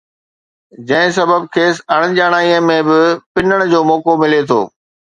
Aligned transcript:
جنهن 0.91 1.11
سبب 1.17 1.45
کيس 1.59 1.77
اڻڄاڻائيءَ 1.97 2.65
۾ 2.73 2.81
به 2.91 2.99
پنڻ 3.35 3.67
جو 3.75 3.87
موقعو 3.95 4.21
ملي 4.27 4.45
ٿو 4.51 4.61